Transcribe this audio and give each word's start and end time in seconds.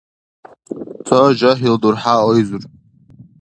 Ца 1.05 1.17
жагьил 1.39 1.75
дурхӀя 1.81 2.15
айзур. 2.29 2.63